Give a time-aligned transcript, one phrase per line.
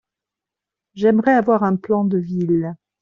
[0.95, 2.75] J'aimerais avoir un plan de ville.